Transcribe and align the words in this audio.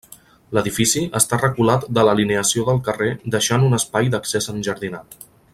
L'edifici 0.57 1.03
està 1.19 1.39
reculat 1.41 1.85
de 1.99 2.07
l'alineació 2.09 2.65
del 2.71 2.81
carrer 2.89 3.13
deixant 3.39 3.69
un 3.71 3.81
espai 3.81 4.13
d'accés 4.17 4.53
enjardinat. 4.57 5.19